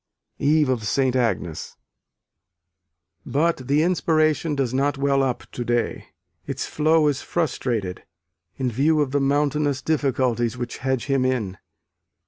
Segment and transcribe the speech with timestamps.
[0.39, 1.15] Eve of St.
[1.15, 1.77] Agnes.
[3.23, 6.07] But the inspiration does not well up to day:
[6.47, 8.03] its flow is frustrated,
[8.57, 11.59] in view of the mountainous difficulties which hedge him in.